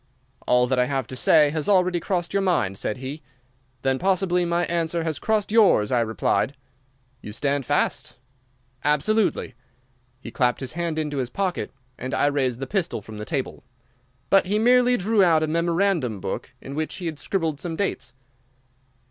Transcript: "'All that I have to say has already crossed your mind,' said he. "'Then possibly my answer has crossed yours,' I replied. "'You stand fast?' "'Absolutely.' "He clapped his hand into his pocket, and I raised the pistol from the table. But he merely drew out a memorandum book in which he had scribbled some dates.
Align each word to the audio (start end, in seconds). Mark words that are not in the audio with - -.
"'All 0.47 0.65
that 0.65 0.79
I 0.79 0.85
have 0.85 1.05
to 1.05 1.15
say 1.15 1.51
has 1.51 1.69
already 1.69 1.99
crossed 1.99 2.33
your 2.33 2.41
mind,' 2.41 2.79
said 2.79 2.97
he. 2.97 3.21
"'Then 3.83 3.99
possibly 3.99 4.45
my 4.45 4.65
answer 4.65 5.03
has 5.03 5.19
crossed 5.19 5.51
yours,' 5.51 5.91
I 5.91 5.99
replied. 5.99 6.55
"'You 7.21 7.31
stand 7.31 7.67
fast?' 7.67 8.17
"'Absolutely.' 8.83 9.53
"He 10.19 10.31
clapped 10.31 10.59
his 10.61 10.71
hand 10.71 10.97
into 10.97 11.17
his 11.17 11.29
pocket, 11.29 11.69
and 11.99 12.15
I 12.15 12.25
raised 12.25 12.57
the 12.59 12.65
pistol 12.65 13.03
from 13.03 13.19
the 13.19 13.25
table. 13.25 13.63
But 14.31 14.47
he 14.47 14.57
merely 14.57 14.97
drew 14.97 15.23
out 15.23 15.43
a 15.43 15.47
memorandum 15.47 16.19
book 16.19 16.49
in 16.61 16.73
which 16.73 16.95
he 16.95 17.05
had 17.05 17.19
scribbled 17.19 17.59
some 17.61 17.75
dates. 17.75 18.13